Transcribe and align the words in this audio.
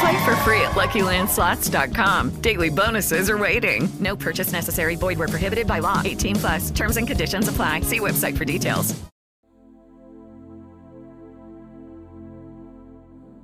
Play 0.00 0.24
for 0.24 0.34
free 0.36 0.62
at 0.62 0.72
LuckyLandSlots.com. 0.72 2.40
Daily 2.40 2.70
bonuses 2.70 3.28
are 3.28 3.38
waiting. 3.38 3.88
No 4.00 4.16
purchase 4.16 4.52
necessary. 4.52 4.96
Void 4.96 5.18
where 5.18 5.28
prohibited 5.28 5.66
by 5.66 5.80
law. 5.80 6.00
18 6.04 6.36
plus. 6.36 6.70
Terms 6.70 6.96
and 6.96 7.06
conditions 7.06 7.48
apply. 7.48 7.82
See 7.82 8.00
website 8.00 8.36
for 8.36 8.44
details. 8.44 8.94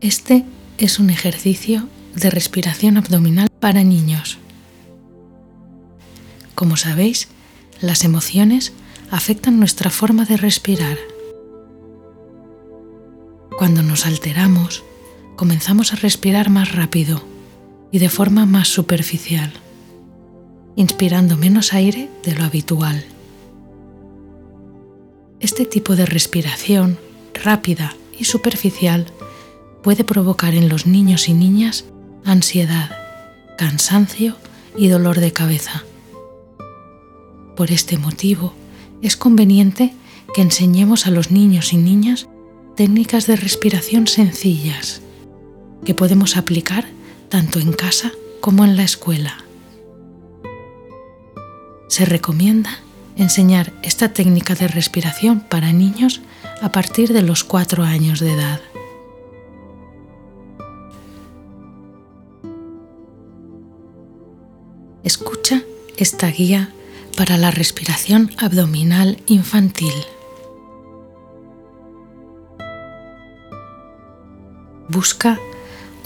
Este 0.01 0.45
es 0.79 0.99
un 0.99 1.11
ejercicio 1.11 1.89
de 2.15 2.31
respiración 2.31 2.97
abdominal 2.97 3.49
para 3.61 3.83
niños. 3.83 4.39
Como 6.55 6.77
sabéis, 6.77 7.29
las 7.81 8.05
emociones 8.05 8.73
afectan 9.11 9.59
nuestra 9.59 9.91
forma 9.91 10.25
de 10.25 10.37
respirar. 10.37 10.97
Cuando 13.59 13.83
nos 13.83 14.07
alteramos, 14.07 14.85
comenzamos 15.37 15.93
a 15.93 15.97
respirar 15.97 16.51
más 16.51 16.75
rápido 16.75 17.23
y 17.93 17.99
de 17.99 18.09
forma 18.09 18.47
más 18.47 18.69
superficial, 18.69 19.53
inspirando 20.75 21.37
menos 21.37 21.73
aire 21.73 22.09
de 22.25 22.35
lo 22.35 22.45
habitual. 22.45 23.05
Este 25.39 25.67
tipo 25.67 25.95
de 25.95 26.07
respiración 26.07 26.99
rápida 27.35 27.95
y 28.19 28.25
superficial 28.25 29.07
puede 29.83 30.03
provocar 30.03 30.55
en 30.55 30.69
los 30.69 30.87
niños 30.87 31.29
y 31.29 31.35
niñas 31.35 31.85
ansiedad, 32.25 32.91
cansancio 33.59 34.37
y 34.77 34.89
dolor 34.89 35.21
de 35.21 35.33
cabeza. 35.33 35.85
Por 37.55 37.71
este 37.71 37.99
motivo, 37.99 38.55
es 39.03 39.17
conveniente 39.17 39.95
que 40.35 40.43
enseñemos 40.43 41.07
a 41.07 41.11
los 41.11 41.31
niños 41.31 41.73
y 41.73 41.77
niñas 41.77 42.27
técnicas 42.75 43.27
de 43.27 43.37
respiración 43.37 44.07
sencillas 44.07 45.03
que 45.87 45.95
podemos 45.95 46.37
aplicar 46.37 46.85
tanto 47.31 47.61
en 47.61 47.73
casa 47.73 48.13
como 48.41 48.65
en 48.65 48.77
la 48.77 48.83
escuela. 48.83 49.39
Se 51.89 52.05
recomienda 52.05 52.81
enseñar 53.17 53.73
esta 53.83 54.13
técnica 54.13 54.55
de 54.55 54.69
respiración 54.69 55.41
para 55.41 55.73
niños 55.73 56.21
a 56.61 56.73
partir 56.73 57.13
de 57.13 57.23
los 57.23 57.45
4 57.45 57.85
años 57.85 58.21
de 58.21 58.33
edad. 58.33 58.61
Escucha 65.05 65.63
esta 65.97 66.27
guía 66.27 66.73
para 67.17 67.39
la 67.39 67.53
respiración 67.53 68.33
abdominal 68.39 69.23
infantil. 69.27 69.95
Busca 74.89 75.39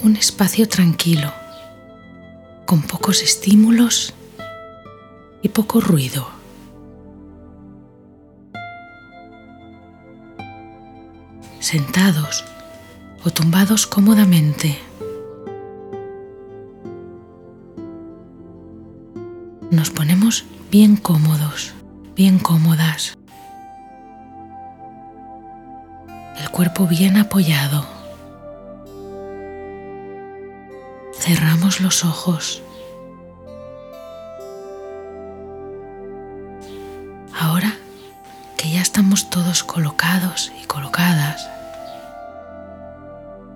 un 0.03 0.15
espacio 0.15 0.67
tranquilo, 0.67 1.31
con 2.65 2.81
pocos 2.81 3.21
estímulos 3.21 4.13
y 5.43 5.49
poco 5.49 5.79
ruido. 5.79 6.27
Sentados 11.59 12.43
o 13.23 13.29
tumbados 13.29 13.85
cómodamente. 13.85 14.79
Nos 19.69 19.91
ponemos 19.91 20.45
bien 20.71 20.97
cómodos, 20.97 21.73
bien 22.15 22.39
cómodas. 22.39 23.13
El 26.39 26.49
cuerpo 26.49 26.87
bien 26.87 27.17
apoyado. 27.17 28.00
Cerramos 31.33 31.79
los 31.79 32.03
ojos. 32.03 32.61
Ahora 37.39 37.73
que 38.57 38.69
ya 38.69 38.81
estamos 38.81 39.29
todos 39.29 39.63
colocados 39.63 40.51
y 40.61 40.65
colocadas, 40.65 41.49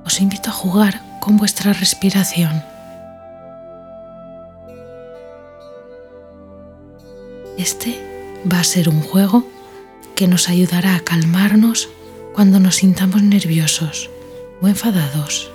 os 0.06 0.22
invito 0.22 0.52
a 0.52 0.54
jugar 0.54 1.02
con 1.20 1.36
vuestra 1.36 1.74
respiración. 1.74 2.64
Este 7.58 8.00
va 8.50 8.60
a 8.62 8.64
ser 8.64 8.88
un 8.88 9.02
juego 9.02 9.46
que 10.16 10.30
nos 10.30 10.48
ayudará 10.48 10.96
a 10.96 11.02
calmarnos 11.02 11.90
cuando 12.34 12.62
nos 12.62 12.76
sintamos 12.76 13.22
nerviosos 13.22 14.10
o 14.62 14.70
enfadados. 14.70 15.52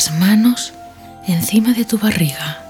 Las 0.00 0.18
manos 0.18 0.72
encima 1.26 1.74
de 1.74 1.84
tu 1.84 1.98
barriga. 1.98 2.64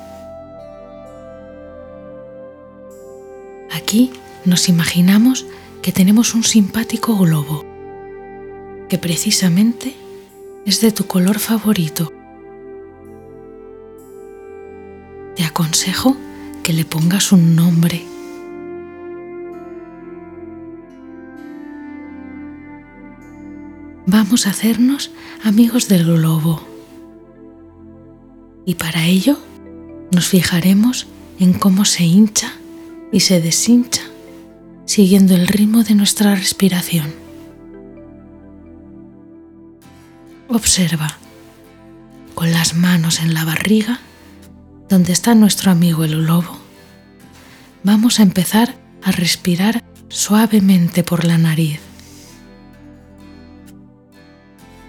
Aquí 3.70 4.10
nos 4.44 4.68
imaginamos 4.68 5.46
que 5.80 5.92
tenemos 5.92 6.34
un 6.34 6.42
simpático 6.42 7.16
globo 7.16 7.64
que 8.88 8.98
precisamente 8.98 9.94
es 10.66 10.80
de 10.80 10.90
tu 10.90 11.06
color 11.06 11.38
favorito. 11.38 12.12
Te 15.36 15.44
aconsejo 15.44 16.16
que 16.64 16.72
le 16.72 16.84
pongas 16.84 17.30
un 17.30 17.54
nombre. 17.54 18.04
Vamos 24.06 24.48
a 24.48 24.50
hacernos 24.50 25.12
amigos 25.44 25.86
del 25.86 26.04
globo. 26.06 26.69
Y 28.64 28.74
para 28.74 29.06
ello 29.06 29.38
nos 30.12 30.28
fijaremos 30.28 31.06
en 31.38 31.52
cómo 31.52 31.84
se 31.84 32.04
hincha 32.04 32.52
y 33.12 33.20
se 33.20 33.40
deshincha 33.40 34.02
siguiendo 34.90 35.36
el 35.36 35.46
ritmo 35.46 35.84
de 35.84 35.94
nuestra 35.94 36.34
respiración. 36.34 37.14
Observa 40.48 41.16
con 42.34 42.50
las 42.50 42.74
manos 42.74 43.20
en 43.20 43.34
la 43.34 43.44
barriga, 43.44 44.00
donde 44.88 45.12
está 45.12 45.36
nuestro 45.36 45.70
amigo 45.70 46.02
el 46.02 46.16
globo. 46.16 46.58
Vamos 47.84 48.18
a 48.18 48.24
empezar 48.24 48.74
a 49.04 49.12
respirar 49.12 49.84
suavemente 50.08 51.04
por 51.04 51.24
la 51.24 51.38
nariz. 51.38 51.78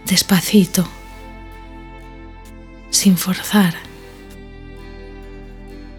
Despacito, 0.07 0.88
sin 3.01 3.18
forzar. 3.18 3.74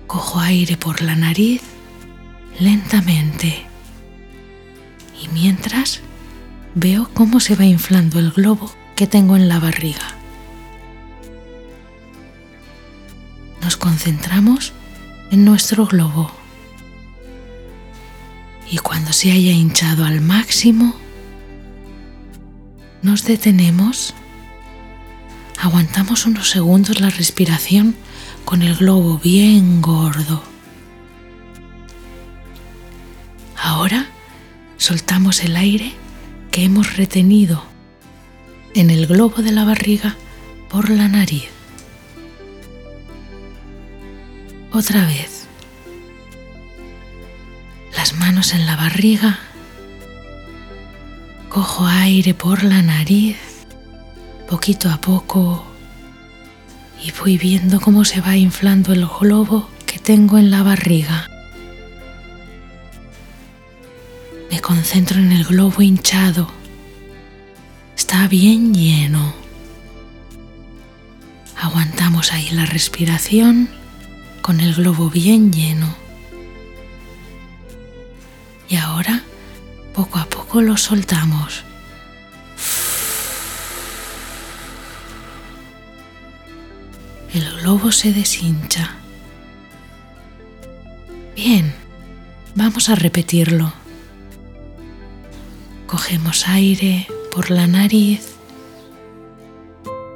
Cojo 0.06 0.38
aire 0.38 0.76
por 0.76 1.02
la 1.02 1.16
nariz 1.16 1.60
lentamente 2.60 3.66
y 5.20 5.26
mientras 5.30 6.00
veo 6.76 7.10
cómo 7.12 7.40
se 7.40 7.56
va 7.56 7.64
inflando 7.64 8.20
el 8.20 8.30
globo 8.30 8.72
que 8.94 9.08
tengo 9.08 9.34
en 9.34 9.48
la 9.48 9.58
barriga. 9.58 10.16
Nos 13.62 13.76
concentramos 13.76 14.72
en 15.32 15.44
nuestro 15.44 15.86
globo 15.86 16.30
y 18.70 18.78
cuando 18.78 19.12
se 19.12 19.32
haya 19.32 19.50
hinchado 19.50 20.04
al 20.04 20.20
máximo, 20.20 20.94
nos 23.02 23.24
detenemos, 23.24 24.14
Aguantamos 25.62 26.26
unos 26.26 26.50
segundos 26.50 27.00
la 27.00 27.08
respiración 27.08 27.94
con 28.44 28.62
el 28.62 28.74
globo 28.74 29.18
bien 29.18 29.80
gordo. 29.80 30.42
Ahora 33.56 34.08
soltamos 34.76 35.44
el 35.44 35.54
aire 35.54 35.92
que 36.50 36.64
hemos 36.64 36.96
retenido 36.96 37.62
en 38.74 38.90
el 38.90 39.06
globo 39.06 39.40
de 39.40 39.52
la 39.52 39.64
barriga 39.64 40.16
por 40.68 40.90
la 40.90 41.06
nariz. 41.06 41.48
Otra 44.72 45.06
vez. 45.06 45.46
Las 47.96 48.14
manos 48.14 48.52
en 48.52 48.66
la 48.66 48.74
barriga. 48.74 49.38
Cojo 51.48 51.86
aire 51.86 52.34
por 52.34 52.64
la 52.64 52.82
nariz, 52.82 53.36
poquito 54.52 54.90
a 54.90 54.98
poco, 54.98 55.64
y 57.02 57.10
voy 57.12 57.38
viendo 57.38 57.80
cómo 57.80 58.04
se 58.04 58.20
va 58.20 58.36
inflando 58.36 58.92
el 58.92 59.06
globo 59.06 59.70
que 59.86 59.98
tengo 59.98 60.36
en 60.36 60.50
la 60.50 60.62
barriga. 60.62 61.26
Me 64.50 64.60
concentro 64.60 65.18
en 65.20 65.32
el 65.32 65.44
globo 65.44 65.80
hinchado. 65.80 66.50
Está 67.96 68.28
bien 68.28 68.74
lleno. 68.74 69.32
Aguantamos 71.56 72.34
ahí 72.34 72.50
la 72.50 72.66
respiración 72.66 73.70
con 74.42 74.60
el 74.60 74.74
globo 74.74 75.08
bien 75.08 75.50
lleno. 75.50 75.96
Y 78.68 78.76
ahora, 78.76 79.22
poco 79.94 80.18
a 80.18 80.26
poco 80.26 80.60
lo 80.60 80.76
soltamos. 80.76 81.64
Globo 87.72 87.90
se 87.90 88.12
deshincha. 88.12 88.96
Bien, 91.34 91.74
vamos 92.54 92.90
a 92.90 92.94
repetirlo. 92.94 93.72
Cogemos 95.86 96.48
aire 96.48 97.06
por 97.34 97.50
la 97.50 97.66
nariz, 97.66 98.34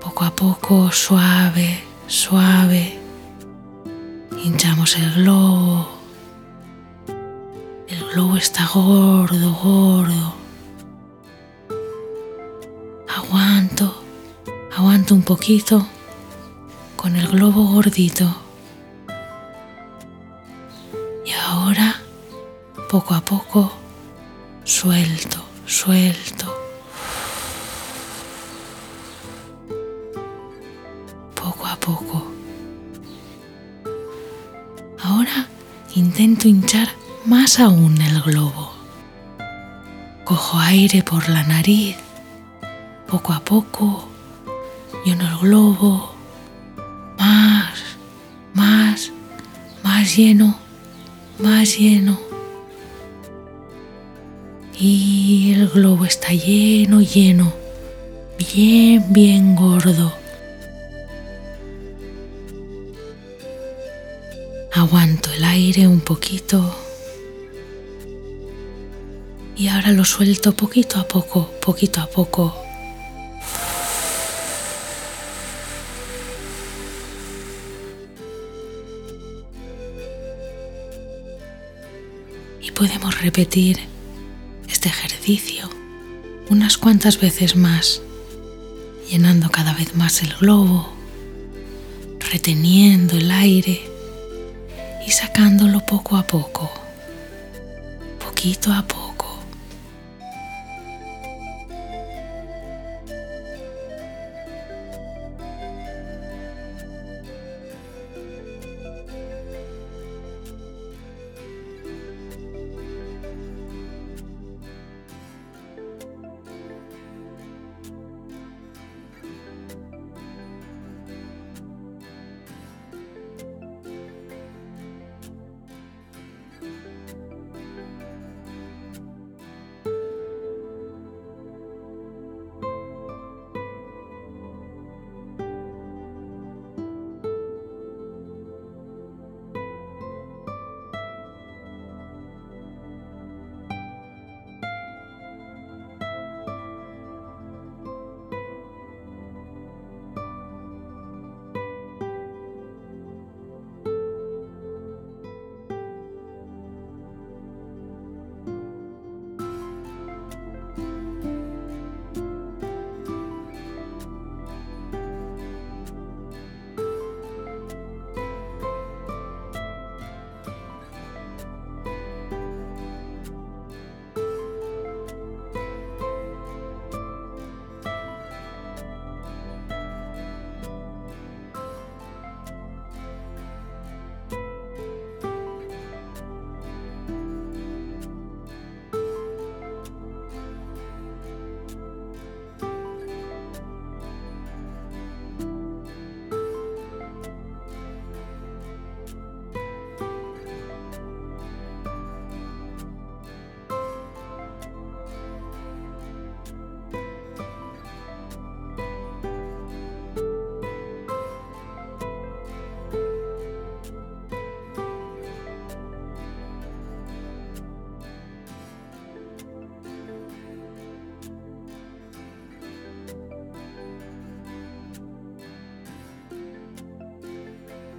poco 0.02 0.24
a 0.26 0.36
poco, 0.36 0.92
suave, 0.92 1.80
suave. 2.06 2.98
Hinchamos 4.44 4.98
el 4.98 5.14
globo. 5.14 5.88
El 7.88 8.04
globo 8.12 8.36
está 8.36 8.66
gordo, 8.66 9.54
gordo. 9.54 10.34
Aguanto, 13.16 14.02
aguanto 14.76 15.14
un 15.14 15.22
poquito 15.22 15.86
con 17.06 17.14
el 17.14 17.28
globo 17.28 17.62
gordito. 17.62 18.26
Y 21.24 21.30
ahora, 21.30 22.00
poco 22.90 23.14
a 23.14 23.20
poco, 23.20 23.72
suelto, 24.64 25.38
suelto. 25.66 26.52
Poco 31.36 31.66
a 31.66 31.76
poco. 31.76 32.26
Ahora 35.00 35.46
intento 35.94 36.48
hinchar 36.48 36.88
más 37.24 37.60
aún 37.60 38.02
el 38.02 38.20
globo. 38.22 38.72
Cojo 40.24 40.58
aire 40.58 41.04
por 41.04 41.28
la 41.28 41.44
nariz. 41.44 41.96
Poco 43.06 43.32
a 43.32 43.38
poco 43.38 44.08
lleno 45.04 45.24
el 45.28 45.38
globo. 45.38 46.15
Más, 47.18 47.78
más, 48.54 49.12
más 49.82 50.16
lleno, 50.16 50.58
más 51.38 51.78
lleno. 51.78 52.18
Y 54.78 55.54
el 55.54 55.68
globo 55.68 56.04
está 56.04 56.32
lleno, 56.32 57.00
lleno, 57.00 57.52
bien, 58.38 59.04
bien 59.10 59.56
gordo. 59.56 60.12
Aguanto 64.72 65.32
el 65.32 65.42
aire 65.44 65.86
un 65.88 66.00
poquito 66.00 66.76
y 69.56 69.68
ahora 69.68 69.90
lo 69.92 70.04
suelto 70.04 70.52
poquito 70.52 71.00
a 71.00 71.08
poco, 71.08 71.50
poquito 71.62 72.02
a 72.02 72.06
poco. 72.06 72.65
Podemos 82.86 83.20
repetir 83.20 83.80
este 84.68 84.88
ejercicio 84.88 85.68
unas 86.50 86.78
cuantas 86.78 87.20
veces 87.20 87.56
más, 87.56 88.00
llenando 89.10 89.50
cada 89.50 89.74
vez 89.74 89.96
más 89.96 90.22
el 90.22 90.32
globo, 90.34 90.92
reteniendo 92.30 93.16
el 93.16 93.28
aire 93.32 93.82
y 95.04 95.10
sacándolo 95.10 95.80
poco 95.80 96.16
a 96.16 96.28
poco, 96.28 96.70
poquito 98.24 98.72
a 98.72 98.86
poco. 98.86 99.05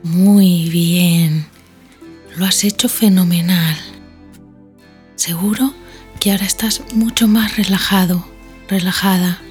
Muy 0.04 0.70
bien. 0.70 1.48
Lo 2.36 2.46
has 2.46 2.64
hecho 2.64 2.88
fenomenal. 2.88 3.76
Seguro 5.16 5.74
que 6.20 6.32
ahora 6.32 6.46
estás 6.46 6.84
mucho 6.94 7.28
más 7.28 7.58
relajado, 7.58 8.28
relajada 8.70 9.42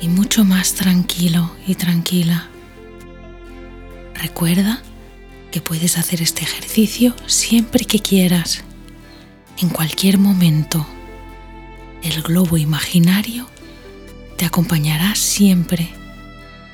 y 0.00 0.08
mucho 0.08 0.44
más 0.44 0.74
tranquilo 0.74 1.50
y 1.66 1.74
tranquila. 1.74 2.48
Recuerda 4.14 4.80
que 5.50 5.60
puedes 5.60 5.98
hacer 5.98 6.22
este 6.22 6.42
ejercicio 6.42 7.14
siempre 7.26 7.84
que 7.84 7.98
quieras, 7.98 8.62
en 9.58 9.68
cualquier 9.70 10.18
momento. 10.18 10.86
El 12.02 12.22
globo 12.22 12.58
imaginario 12.58 13.48
te 14.36 14.44
acompañará 14.44 15.16
siempre, 15.16 15.90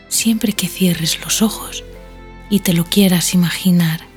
siempre 0.09 0.53
que 0.53 0.69
cierres 0.69 1.19
los 1.21 1.41
ojos 1.41 1.85
y 2.51 2.61
te 2.61 2.73
lo 2.73 2.85
quieras 2.85 3.35
imaginar. 3.35 4.08